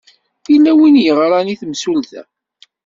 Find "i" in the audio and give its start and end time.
1.53-1.55